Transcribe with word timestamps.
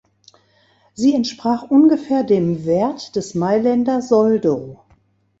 Sie 0.95 1.13
entsprach 1.13 1.61
ungefähr 1.61 2.23
dem 2.23 2.65
Wert 2.65 3.15
des 3.15 3.35
Mailänder 3.35 4.01
Soldo. 4.01 4.79